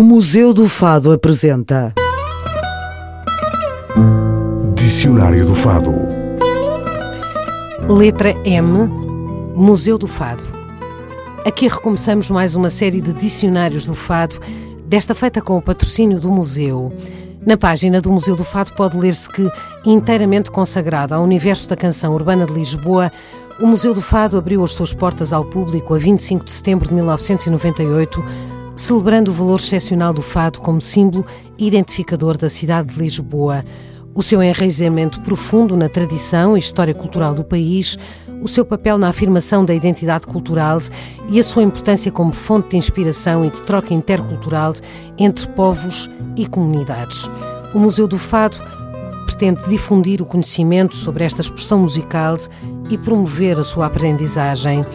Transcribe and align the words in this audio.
O 0.00 0.02
Museu 0.02 0.54
do 0.54 0.66
Fado 0.66 1.12
apresenta. 1.12 1.92
Dicionário 4.74 5.44
do 5.44 5.54
Fado. 5.54 5.92
Letra 7.86 8.30
M, 8.46 8.88
Museu 9.54 9.98
do 9.98 10.06
Fado. 10.06 10.42
Aqui 11.44 11.68
recomeçamos 11.68 12.30
mais 12.30 12.54
uma 12.54 12.70
série 12.70 13.02
de 13.02 13.12
dicionários 13.12 13.84
do 13.84 13.94
Fado, 13.94 14.36
desta 14.86 15.14
feita 15.14 15.42
com 15.42 15.58
o 15.58 15.62
patrocínio 15.62 16.18
do 16.18 16.30
museu. 16.30 16.90
Na 17.44 17.58
página 17.58 18.00
do 18.00 18.10
Museu 18.10 18.34
do 18.34 18.42
Fado 18.42 18.72
pode 18.72 18.96
ler-se 18.96 19.28
que, 19.28 19.46
inteiramente 19.84 20.50
consagrado 20.50 21.14
ao 21.14 21.22
universo 21.22 21.68
da 21.68 21.76
canção 21.76 22.14
urbana 22.14 22.46
de 22.46 22.54
Lisboa, 22.54 23.12
o 23.60 23.66
Museu 23.66 23.92
do 23.92 24.00
Fado 24.00 24.38
abriu 24.38 24.64
as 24.64 24.72
suas 24.72 24.94
portas 24.94 25.30
ao 25.30 25.44
público 25.44 25.94
a 25.94 25.98
25 25.98 26.46
de 26.46 26.52
setembro 26.52 26.88
de 26.88 26.94
1998 26.94 28.24
celebrando 28.80 29.30
o 29.30 29.34
valor 29.34 29.60
excepcional 29.60 30.10
do 30.10 30.22
fado 30.22 30.58
como 30.62 30.80
símbolo 30.80 31.26
identificador 31.58 32.38
da 32.38 32.48
cidade 32.48 32.94
de 32.94 32.98
Lisboa, 32.98 33.62
o 34.14 34.22
seu 34.22 34.42
enraizamento 34.42 35.20
profundo 35.20 35.76
na 35.76 35.86
tradição 35.86 36.56
e 36.56 36.60
história 36.60 36.94
cultural 36.94 37.34
do 37.34 37.44
país, 37.44 37.98
o 38.42 38.48
seu 38.48 38.64
papel 38.64 38.96
na 38.96 39.08
afirmação 39.08 39.66
da 39.66 39.74
identidade 39.74 40.26
cultural 40.26 40.78
e 41.28 41.38
a 41.38 41.44
sua 41.44 41.62
importância 41.62 42.10
como 42.10 42.32
fonte 42.32 42.70
de 42.70 42.78
inspiração 42.78 43.44
e 43.44 43.50
de 43.50 43.60
troca 43.60 43.92
intercultural 43.92 44.72
entre 45.18 45.46
povos 45.48 46.08
e 46.34 46.46
comunidades. 46.46 47.30
O 47.74 47.78
Museu 47.78 48.08
do 48.08 48.18
Fado 48.18 48.56
pretende 49.26 49.60
difundir 49.68 50.22
o 50.22 50.26
conhecimento 50.26 50.96
sobre 50.96 51.22
esta 51.22 51.42
expressão 51.42 51.80
musical 51.80 52.38
e 52.88 52.96
promover 52.96 53.58
a 53.58 53.64
sua 53.64 53.86
aprendizagem 53.86 54.86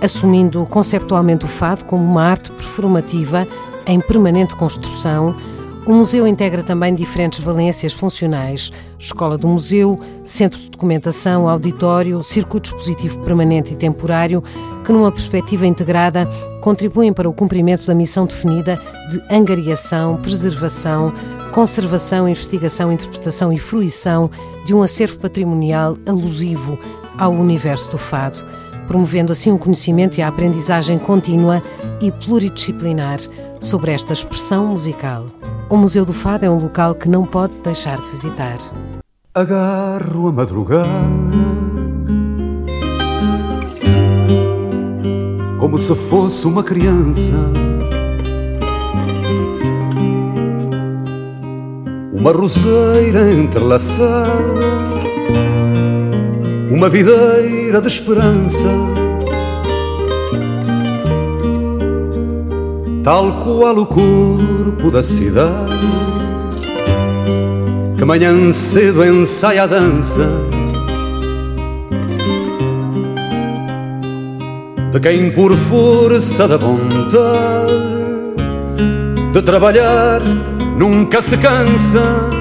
assumindo 0.00 0.64
conceptualmente 0.66 1.44
o 1.44 1.48
fado 1.48 1.84
como 1.84 2.04
uma 2.04 2.22
arte 2.22 2.50
performativa 2.52 3.46
em 3.86 4.00
permanente 4.00 4.56
construção. 4.56 5.36
O 5.86 5.92
museu 5.92 6.26
integra 6.26 6.62
também 6.62 6.94
diferentes 6.94 7.40
valências 7.40 7.92
funcionais: 7.92 8.70
escola 8.98 9.36
do 9.36 9.48
museu, 9.48 9.98
centro 10.24 10.58
de 10.58 10.70
documentação, 10.70 11.48
auditório, 11.48 12.22
circuito 12.22 12.68
expositivo 12.70 13.18
permanente 13.20 13.72
e 13.72 13.76
temporário, 13.76 14.42
que, 14.84 14.92
numa 14.92 15.10
perspectiva 15.10 15.66
integrada, 15.66 16.28
contribuem 16.60 17.12
para 17.12 17.28
o 17.28 17.32
cumprimento 17.32 17.86
da 17.86 17.94
missão 17.94 18.26
definida 18.26 18.80
de 19.10 19.22
angariação, 19.34 20.16
preservação, 20.18 21.12
conservação, 21.52 22.28
investigação, 22.28 22.92
interpretação 22.92 23.52
e 23.52 23.58
fruição 23.58 24.30
de 24.64 24.74
um 24.74 24.82
acervo 24.82 25.18
patrimonial 25.18 25.96
alusivo 26.06 26.78
ao 27.18 27.32
universo 27.32 27.90
do 27.90 27.98
fado 27.98 28.38
promovendo 28.90 29.30
assim 29.30 29.52
o 29.52 29.58
conhecimento 29.58 30.18
e 30.18 30.22
a 30.22 30.26
aprendizagem 30.26 30.98
contínua 30.98 31.62
e 32.00 32.10
pluridisciplinar 32.10 33.20
sobre 33.60 33.92
esta 33.92 34.12
expressão 34.12 34.66
musical. 34.66 35.26
O 35.68 35.76
Museu 35.76 36.04
do 36.04 36.12
Fado 36.12 36.44
é 36.44 36.50
um 36.50 36.58
local 36.58 36.96
que 36.96 37.08
não 37.08 37.24
pode 37.24 37.60
deixar 37.60 37.98
de 38.00 38.08
visitar. 38.08 38.58
Agarro 39.32 40.26
a 40.26 40.32
madrugada 40.32 40.88
como 45.60 45.78
se 45.78 45.94
fosse 45.94 46.44
uma 46.48 46.64
criança. 46.64 47.32
Uma 52.12 52.32
roseira 52.32 53.30
entrelaçada 53.30 54.99
uma 56.70 56.88
videira 56.88 57.80
de 57.80 57.88
esperança, 57.88 58.68
tal 63.02 63.40
qual 63.42 63.76
o 63.76 63.86
corpo 63.86 64.90
da 64.90 65.02
cidade, 65.02 65.74
que 67.98 68.04
manhã 68.04 68.52
cedo 68.52 69.04
ensaia 69.04 69.64
a 69.64 69.66
dança. 69.66 70.30
De 74.92 75.00
quem 75.00 75.30
por 75.32 75.56
força 75.56 76.48
da 76.48 76.56
vontade 76.56 77.90
de 79.32 79.42
trabalhar 79.42 80.20
nunca 80.76 81.22
se 81.22 81.36
cansa 81.36 82.39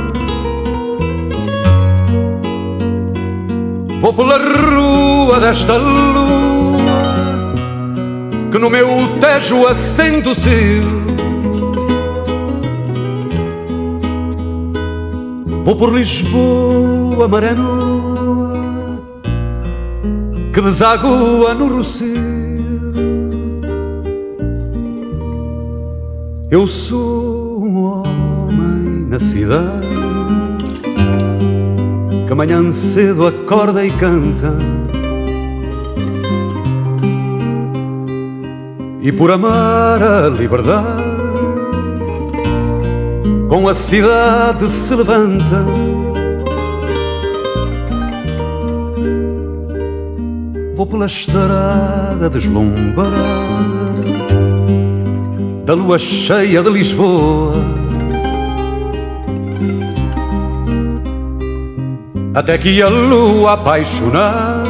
Vou 4.00 4.14
pela 4.14 4.38
rua 4.38 5.42
desta 5.42 5.76
lua 5.76 6.80
Que 8.50 8.58
no 8.58 8.70
meu 8.70 8.88
tejo 9.20 9.68
acende 9.68 10.30
o 10.30 10.36
Vou 15.66 15.76
por 15.76 15.94
Lisboa, 15.94 17.28
maré 17.28 17.54
Que 20.54 20.62
desagua 20.62 21.54
no 21.54 21.68
Rocio 21.68 22.30
Eu 26.50 26.66
sou 26.68 27.64
um 27.64 27.84
homem 27.84 29.08
na 29.10 29.20
cidade 29.20 29.89
que 32.30 32.34
amanhã 32.34 32.72
cedo 32.72 33.26
acorda 33.26 33.84
e 33.84 33.90
canta. 33.90 34.56
E 39.02 39.12
por 39.12 39.32
amar 39.32 40.04
a 40.04 40.30
liberdade, 40.30 40.86
com 43.50 43.68
a 43.68 43.74
cidade 43.74 44.70
se 44.70 44.94
levanta. 44.94 45.66
Vou 50.76 50.86
pela 50.86 51.08
estrada 51.08 52.30
deslumbrada 52.30 53.10
da 55.66 55.74
lua 55.74 55.98
cheia 55.98 56.62
de 56.62 56.70
Lisboa 56.70 57.79
Até 62.40 62.58
que 62.58 62.82
a 62.82 62.88
lua 62.88 63.52
apaixonada 63.52 64.64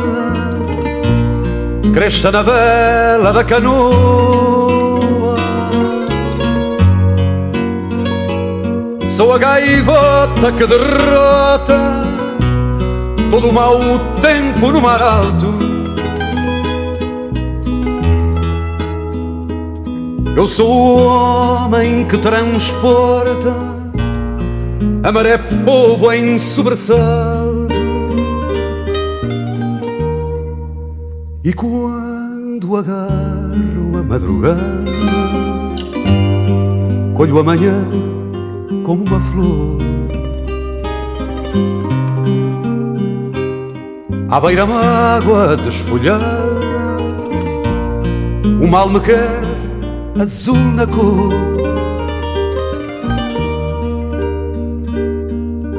Cresça 1.93 2.31
na 2.31 2.41
vela 2.41 3.31
da 3.31 3.43
canoa. 3.43 5.37
Sou 9.07 9.31
a 9.31 9.37
gaivota 9.37 10.51
que 10.57 10.65
derrota 10.65 11.79
Todo 13.29 13.49
o 13.49 13.53
mau 13.53 13.79
tempo 14.19 14.71
no 14.71 14.81
mar 14.81 14.99
alto. 14.99 15.59
Eu 20.35 20.47
sou 20.47 20.71
o 20.71 21.05
homem 21.05 22.03
que 22.07 22.17
transporta 22.17 23.53
a 25.03 25.11
maré 25.11 25.37
povo 25.37 26.11
em 26.11 26.37
sobressalto 26.39 27.28
E 31.41 31.53
quando 31.53 32.75
agarro 32.75 33.97
a 33.97 34.03
madrugada, 34.03 34.59
colho 37.15 37.39
amanhã 37.39 37.85
como 38.83 39.05
uma 39.05 39.21
flor. 39.21 39.79
À 44.29 44.39
beira-mágua 44.41 45.55
desfolhada, 45.55 46.25
o 48.61 48.67
mal 48.67 48.89
me 48.89 48.99
quer 48.99 49.39
azul 50.19 50.57
na 50.57 50.85
cor. 50.85 51.33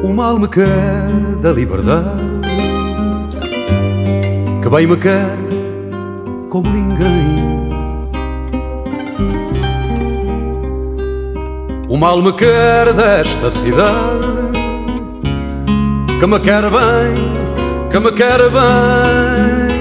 O 0.03 0.09
mal 0.15 0.39
me 0.39 0.49
quer 0.49 1.11
da 1.43 1.53
liberdade, 1.53 2.30
que 4.63 4.69
bem 4.69 4.87
me 4.87 4.97
quer 4.97 5.37
como 6.51 6.69
ninguém. 6.71 7.71
O 11.89 11.97
mal 11.97 12.21
me 12.23 12.33
quer 12.33 12.93
desta 12.93 13.51
cidade, 13.51 14.53
que 16.21 16.27
me 16.27 16.39
quer 16.41 16.63
bem, 16.63 17.89
que 17.91 17.99
me 17.99 18.13
quer 18.13 18.39
bem. 18.51 19.81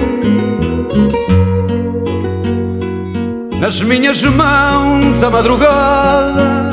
Nas 3.60 3.81
minhas 3.81 4.24
mãos 4.24 5.22
a 5.22 5.30
madrugada 5.30 6.70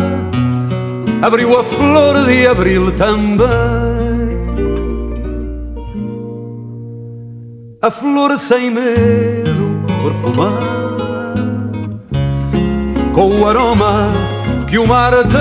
abriu 1.20 1.58
a 1.58 1.64
flor 1.64 2.25
de 2.26 2.47
abril 2.47 2.93
também. 2.93 4.06
A 7.86 7.90
flor 7.90 8.36
sem 8.36 8.68
medo 8.68 9.80
perfumar 10.02 10.50
com 13.14 13.40
o 13.40 13.46
aroma 13.46 14.08
que 14.68 14.76
o 14.76 14.88
mar 14.88 15.12
tem. 15.28 15.40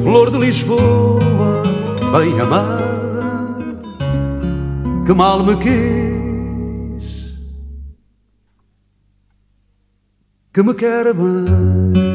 Flor 0.00 0.30
de 0.30 0.38
Lisboa, 0.38 1.64
bem 2.16 2.38
amada, 2.40 3.82
que 5.04 5.12
mal 5.12 5.42
me 5.42 5.56
quis, 5.56 7.36
que 10.52 10.62
me 10.62 10.72
quer 10.72 11.12
bem. 11.12 12.07